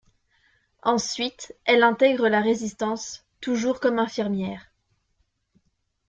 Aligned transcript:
Ensuite, 0.81 1.53
elle 1.63 1.83
intègre 1.83 2.27
la 2.27 2.41
Résistance, 2.41 3.23
toujours 3.39 3.79
comme 3.79 3.99
infirmière. 3.99 4.71